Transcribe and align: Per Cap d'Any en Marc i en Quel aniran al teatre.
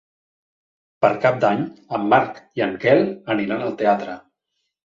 Per 1.05 1.11
Cap 1.25 1.37
d'Any 1.43 1.61
en 1.97 2.09
Marc 2.15 2.41
i 2.61 2.65
en 2.69 2.75
Quel 2.87 3.07
aniran 3.35 3.65
al 3.67 3.77
teatre. 3.83 4.21